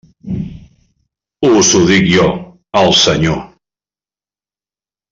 Us 1.59 1.69
ho 1.75 1.83
dic 1.91 2.09
jo, 2.15 2.25
el 2.83 2.91
Senyor. 3.05 3.39